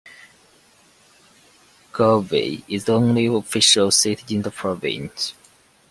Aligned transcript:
Galway 1.93 2.63
is 2.67 2.85
the 2.85 2.93
only 2.93 3.27
official 3.27 3.91
city 3.91 4.33
in 4.35 4.41
the 4.41 4.49
province. 4.49 5.35